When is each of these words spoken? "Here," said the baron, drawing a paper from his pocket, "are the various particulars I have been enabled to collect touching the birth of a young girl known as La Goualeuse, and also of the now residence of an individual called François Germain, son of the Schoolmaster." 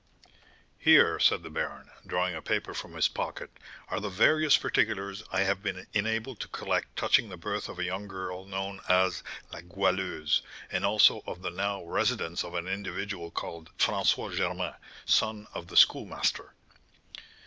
"Here," 0.79 1.19
said 1.19 1.43
the 1.43 1.51
baron, 1.51 1.91
drawing 2.07 2.33
a 2.33 2.41
paper 2.41 2.73
from 2.73 2.95
his 2.95 3.07
pocket, 3.07 3.51
"are 3.87 3.99
the 3.99 4.09
various 4.09 4.57
particulars 4.57 5.21
I 5.31 5.41
have 5.41 5.61
been 5.61 5.85
enabled 5.93 6.39
to 6.39 6.47
collect 6.47 6.95
touching 6.95 7.29
the 7.29 7.37
birth 7.37 7.69
of 7.69 7.77
a 7.77 7.83
young 7.83 8.07
girl 8.07 8.43
known 8.45 8.81
as 8.89 9.21
La 9.53 9.61
Goualeuse, 9.61 10.41
and 10.71 10.83
also 10.83 11.21
of 11.27 11.43
the 11.43 11.51
now 11.51 11.83
residence 11.83 12.43
of 12.43 12.55
an 12.55 12.67
individual 12.67 13.29
called 13.29 13.69
François 13.77 14.31
Germain, 14.35 14.73
son 15.05 15.45
of 15.53 15.67
the 15.67 15.77
Schoolmaster." 15.77 16.55